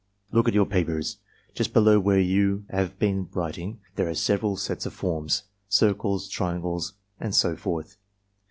[0.31, 1.17] "Look at your papers.
[1.53, 6.93] Just below where you have been writing, there are several sets of forms— circles, triangles,
[7.19, 7.97] and so forth.